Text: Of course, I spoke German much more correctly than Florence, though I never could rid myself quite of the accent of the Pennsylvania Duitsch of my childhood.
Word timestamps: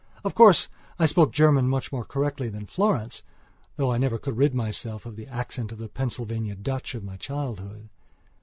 Of 0.23 0.33
course, 0.33 0.67
I 0.97 1.05
spoke 1.05 1.31
German 1.31 1.67
much 1.69 1.91
more 1.91 2.03
correctly 2.03 2.49
than 2.49 2.65
Florence, 2.65 3.21
though 3.75 3.91
I 3.91 3.99
never 3.99 4.17
could 4.17 4.35
rid 4.35 4.55
myself 4.55 5.03
quite 5.03 5.11
of 5.11 5.15
the 5.15 5.27
accent 5.27 5.71
of 5.71 5.77
the 5.77 5.89
Pennsylvania 5.89 6.55
Duitsch 6.55 6.95
of 6.95 7.03
my 7.03 7.17
childhood. 7.17 7.89